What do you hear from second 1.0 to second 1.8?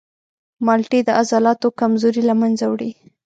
د عضلاتو